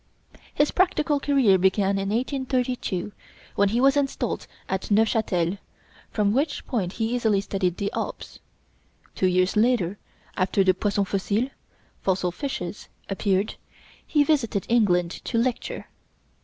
[0.51, 3.11] His practical career began in 1832,
[3.53, 5.59] when he was installed at Neufchâtel,
[6.09, 8.39] from which point he easily studied the Alps.
[9.13, 9.99] Two years later,
[10.35, 11.51] after the 'Poissons fossiles'
[12.01, 13.53] (Fossil Fishes) appeared,
[14.03, 15.85] he visited England to lecture.